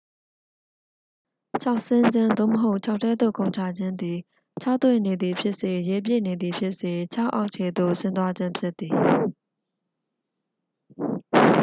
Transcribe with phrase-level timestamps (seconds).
[1.63, 4.17] ချောက်ဆင်းခြင်း သို့မဟုတ် ချောက်ထဲသို့ခုန်ချခြင်း သည်
[4.61, 8.95] ခြောက်သွေ့နေသည်ဖြစ်စေ ရေပြည့်နေသည်ဖြစ်စေ ချောက်အောက်ခြေသို့ ဆင်းသွားခြင်းဖြစ်သည်။